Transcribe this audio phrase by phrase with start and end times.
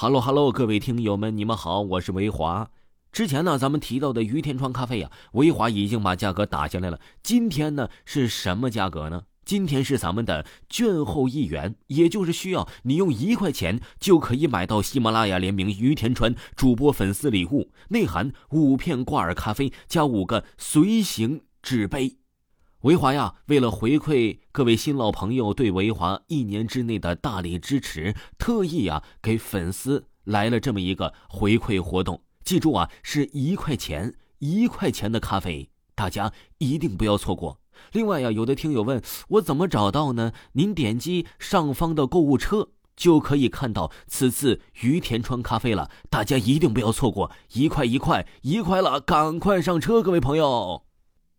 [0.00, 2.70] 哈喽哈喽，各位听友们，你们好，我是维华。
[3.10, 7.00] 之前呢，咱们提到的于田川咖啡呀，维华已经把价格打下来了。
[7.20, 9.24] 今天呢，是什么价格呢？
[9.44, 22.18] 今天是咱们的券后一元，也就是需要你用一块钱就可以买到喜马拉雅联名于田川主播粉丝礼物，内含五片挂耳咖啡加五个随行纸杯。
[22.82, 32.22] 维华呀，为了回馈各位新老朋友对维华一年之内的大力支持，特意呀给粉丝来了这么一个回馈活动。
[32.44, 37.58] 记住啊，是一块钱，一块钱的咖啡，大家一定不要错过。
[37.90, 40.32] 另外呀，有的听友问我怎么找到呢？
[40.52, 45.90] 您点击上方的购物车就可以看到此次于田川咖啡了。
[46.08, 50.84] 大家一定不要错过，一块一块一块了，赶快上车，各位朋友。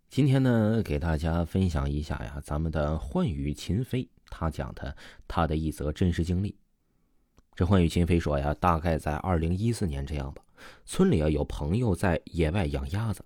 [0.09, 6.55] 今天呢，给大家分享一下呀，咱们的幻羽秦飞他讲的他的一则真实经历。
[7.53, 10.41] 这幻羽秦飞说呀，大概在二零一四年这样吧，
[10.83, 13.23] 村里啊有朋友在野外养鸭子，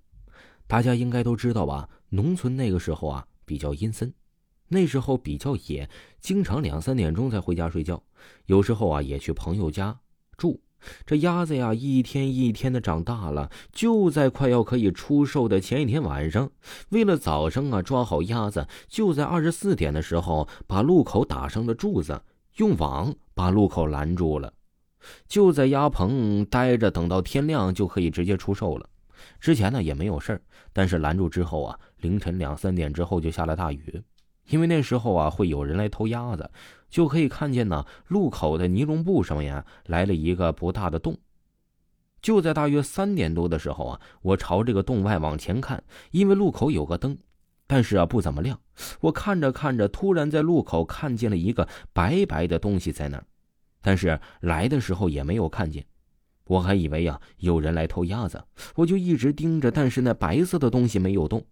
[0.67, 1.89] 大家应该都知道吧？
[2.09, 4.13] 农村那个时候啊比较阴森，
[4.67, 8.03] 那时候比较野，经常两三点钟才回家睡觉，
[8.47, 9.97] 有时候啊也去朋友家
[10.35, 10.59] 住。
[11.05, 13.49] 这鸭子呀，一天一天的长大了。
[13.71, 16.49] 就在快要可以出售的前一天晚上，
[16.89, 22.21] 为了早上啊抓好鸭子，就在二十四点的时候，把路口打上了柱子，
[22.57, 24.53] 用网把路口拦住了。
[25.27, 28.89] 就在鸭棚待着，等到天亮就可以直接出售了。
[29.39, 34.01] 之前呢也没有事儿，但是拦住之后啊，凌晨两三点之后就下了大雨。
[34.49, 36.49] 因为那时候啊，会有人来偷鸭子，
[36.89, 41.17] 就可以看见呢，路口的尼龙布上面来了一个不大的洞。
[42.21, 47.17] 就在大约三点多的时候啊，我朝这个洞外往前看，因为路口有个灯，
[47.67, 48.59] 但是啊不怎么亮。
[49.01, 53.25] 我看着看着，突然在路口看见了一个白白的东西在那儿，
[53.81, 55.85] 但是来的时候也没有看见。
[56.45, 58.43] 我还以为呀有人来偷鸭子，
[58.75, 61.43] 我就一直盯着，但是那白色的东西没有动。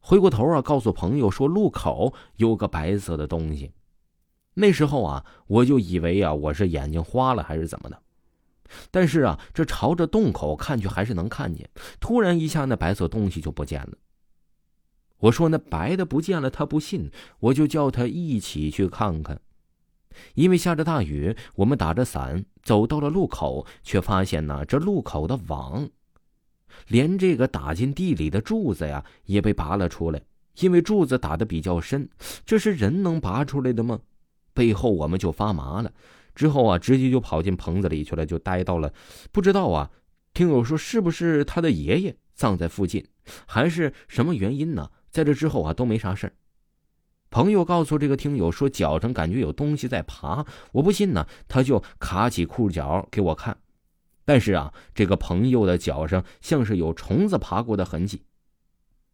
[0.00, 3.72] 回过头啊，告诉朋友说路口有个白色的东西。
[4.54, 8.02] 那时候啊，我就以为啊我是眼睛花了还是怎么的。
[8.90, 11.68] 但是啊，这朝着洞口看去还是能看见。
[12.00, 13.92] 突然一下，那白色东西就不见了。
[15.18, 19.40] 我说那白的不见了，他不信，我就叫他一起去看看。
[20.34, 25.88] 因为下着大雨，我们打着伞走到了路口，却发现呢这路口的网。
[26.88, 30.20] 连这个打进地里的柱子呀，也被拔了出来。
[30.60, 32.08] 因为柱子打的比较深，
[32.44, 33.98] 这是人能拔出来的吗？
[34.52, 35.92] 背后我们就发麻了。
[36.34, 38.92] 之后啊，直接就跑进棚子里去了，就待到了。
[39.32, 39.90] 不知道啊，
[40.34, 43.06] 听友说是不是他的爷爷葬在附近，
[43.46, 44.90] 还是什么原因呢？
[45.10, 46.32] 在这之后啊，都没啥事儿。
[47.30, 50.44] 朋友告诉这个听友说，脚上感觉有东西在爬。
[50.72, 53.56] 我不信呢，他就卡起裤脚给我看。
[54.24, 58.22] 但是啊，这个朋友的脚上像是有虫子爬过的痕迹。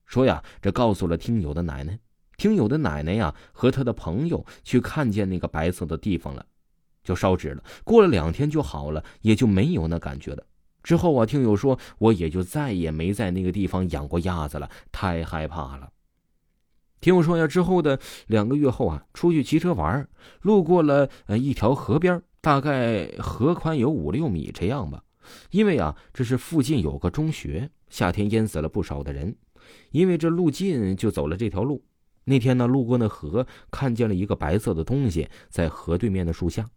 [0.05, 1.99] 说呀，这告诉了听友的奶奶。
[2.37, 6.45] 听友的奶奶呀，和他的朋友去看见那个白色的地方了，
[7.03, 7.65] 就烧纸了。
[7.83, 10.45] 过了两天就好了，也就没有那感觉了。
[10.83, 15.91] 之后啊，听友说，我也就再也没在那个地方养过鸭子了，太害怕了。
[17.01, 20.07] 听友说呀，之后的两个月后啊，出去骑车玩，
[20.43, 25.03] 路过了呃一条河边，大概河宽有五六米这样吧。
[25.51, 29.35] 因为啊，这是附近有个中学，夏天淹死了不少的人。
[29.91, 31.83] 因为这路近，就走了这条路。
[32.23, 36.71] 那天呢，路过那河，看见了一个白色的东西在河对面的树下。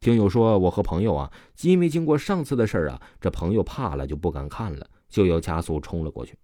[0.00, 6.36] 听友说，我和朋友啊，因为经过上次的事儿啊，这朋友怕了，就不敢看了，就要加速冲了过去。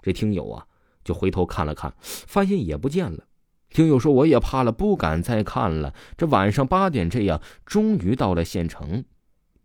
[0.00, 0.66] 这听友啊，
[1.04, 3.22] 就回头看了看，发现也不见了。
[3.70, 5.94] 听友说，我也怕了，不敢再看了。
[6.16, 9.04] 这晚上八点这样，终于到了县城。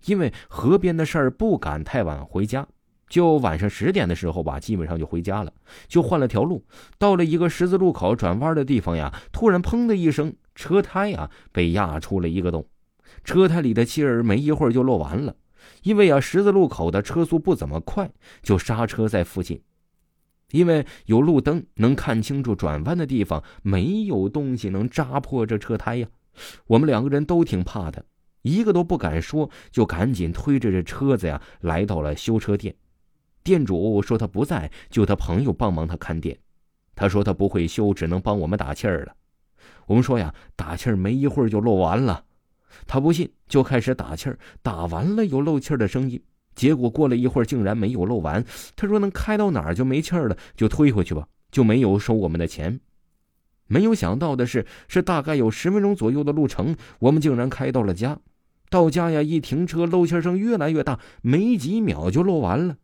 [0.06, 2.68] 因为河边的事儿不敢太晚回家，
[3.10, 5.52] 就晚上十点的时候吧，基本上就回家了，
[5.88, 6.64] 就换了条路，
[7.00, 12.68] 到了一个十字路口转弯的地方呀，突然砰的一声，车胎呀被压出了一个洞，
[13.24, 15.36] 车胎里的气儿没一会儿就漏完了。
[15.82, 18.08] 因为啊十字路口的车速不怎么快，
[18.44, 19.60] 就刹车在附近，
[20.56, 26.08] 因为有路灯能看清楚转弯的地方，没有东西能扎破这车胎呀。
[26.68, 28.06] 我们两个人都挺怕的。
[28.42, 32.74] 一个都不敢说，就赶紧推着这车子呀，来到了修车店。
[33.44, 36.38] 店主说他不在，就他朋友帮忙他看店。
[36.96, 39.14] 他说他不会修，只能帮我们打气儿了。
[39.88, 42.24] 我们说呀，打气儿没一会儿就漏完了。
[42.88, 46.22] 他不信，就开始打气儿，打完了有漏气儿的声音。
[46.56, 48.44] 结果过了一会儿，竟然没有漏完。
[48.76, 52.80] 他说能开到哪儿就没气儿了，就推回去吧，就没有收我们的钱。
[53.68, 58.20] 没有想到的是，是大概有十分钟左右的路程，我们竟然开到了家。
[58.70, 62.78] 到家呀，一停车，漏气声越来越大，没几秒就漏完了。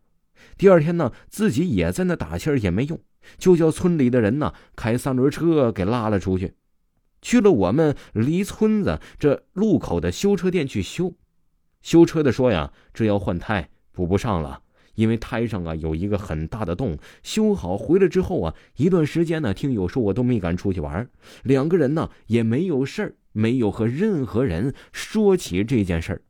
[0.58, 3.00] 第二天呢，自己也在那打气儿也没用，
[3.38, 6.54] 就叫村里的人呢开三轮车给拉了出去，
[7.22, 11.14] 去了我们离村子这路口的修车店去修。
[11.82, 14.62] 修车的说呀，这要换胎，补不上了，
[14.96, 16.98] 因为胎上啊有一个很大的洞。
[17.24, 21.10] 修好回来之后啊，一段时间呢，听友说我都没敢出去玩，
[21.44, 26.22] 两个人呢也没有事儿，没有和任何人说起这件事儿。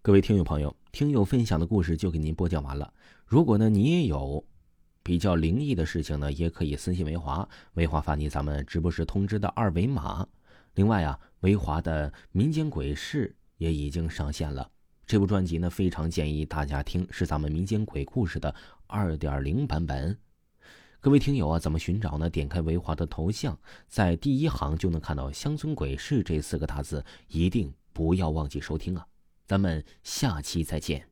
[0.00, 2.92] 各位听友朋友，听友分享的故事就给您播讲完了。
[3.26, 4.42] 如果呢你也有
[5.02, 10.26] 比较灵异的事情呢，也可以私信维华，维华发你咱们直播时通知的二维码。
[10.74, 13.34] 另外啊，维华的民间鬼事。
[13.58, 14.68] 也已经上线了。
[15.06, 18.54] 这部专辑呢，非常建议大家听，是咱们民间鬼故事的
[18.86, 20.18] 二点零版本。
[21.00, 22.28] 各位听友啊，怎么寻找呢？
[22.28, 29.06] 点开维华的头像，在第一行就能看到“乡村鬼事”这四个大字，一定不要忘记收听啊！
[29.46, 31.07] 咱们下期再见。